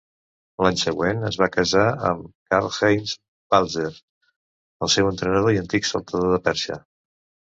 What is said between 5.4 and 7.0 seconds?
i antic saltador de perxa.